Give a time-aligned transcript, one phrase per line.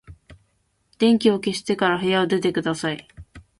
[0.97, 3.07] 電気を消してから部屋を出てください。